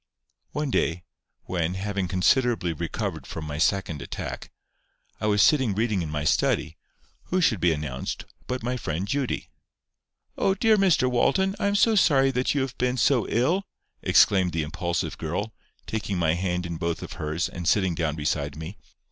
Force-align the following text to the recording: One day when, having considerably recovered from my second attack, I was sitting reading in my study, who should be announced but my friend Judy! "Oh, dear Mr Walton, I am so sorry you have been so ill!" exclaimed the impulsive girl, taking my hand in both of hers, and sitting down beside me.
One 0.49 0.71
day 0.71 1.03
when, 1.43 1.75
having 1.75 2.07
considerably 2.07 2.73
recovered 2.73 3.27
from 3.27 3.45
my 3.45 3.59
second 3.59 4.01
attack, 4.01 4.49
I 5.19 5.27
was 5.27 5.43
sitting 5.43 5.75
reading 5.75 6.01
in 6.01 6.09
my 6.09 6.23
study, 6.23 6.75
who 7.25 7.39
should 7.39 7.59
be 7.59 7.71
announced 7.71 8.25
but 8.47 8.63
my 8.63 8.77
friend 8.77 9.07
Judy! 9.07 9.51
"Oh, 10.39 10.55
dear 10.55 10.75
Mr 10.75 11.07
Walton, 11.07 11.55
I 11.59 11.67
am 11.67 11.75
so 11.75 11.93
sorry 11.93 12.33
you 12.35 12.61
have 12.61 12.75
been 12.79 12.97
so 12.97 13.27
ill!" 13.29 13.67
exclaimed 14.01 14.53
the 14.53 14.63
impulsive 14.63 15.19
girl, 15.19 15.53
taking 15.85 16.17
my 16.17 16.33
hand 16.33 16.65
in 16.65 16.77
both 16.77 17.03
of 17.03 17.13
hers, 17.21 17.47
and 17.47 17.67
sitting 17.67 17.93
down 17.93 18.15
beside 18.15 18.55
me. 18.55 18.79